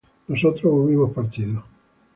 [0.27, 1.63] nosotros hubimos partido